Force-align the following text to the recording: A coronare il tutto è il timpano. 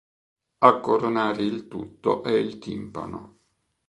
A 0.57 0.79
coronare 0.79 1.43
il 1.43 1.67
tutto 1.67 2.23
è 2.23 2.31
il 2.31 2.57
timpano. 2.57 3.37